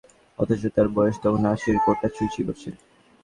[0.39, 2.69] অথচ তার বয়স তখন আশির কোঠা ছুঁই ছুঁই করছে।